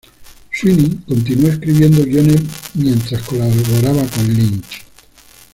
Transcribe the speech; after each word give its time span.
Sweeney 0.51 0.97
continuó 1.07 1.51
escribiendo 1.51 2.03
guiones 2.03 2.41
mientras 2.73 3.21
colaboraba 3.21 4.01
con 4.09 4.33
Lynch. 4.33 4.83